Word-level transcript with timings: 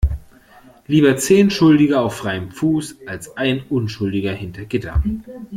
Lieber 0.87 1.15
zehn 1.17 1.51
Schuldige 1.51 1.99
auf 1.99 2.15
freiem 2.17 2.49
Fuß 2.49 3.05
als 3.05 3.37
ein 3.37 3.61
Unschuldiger 3.69 4.33
hinter 4.33 4.65
Gittern. 4.65 5.23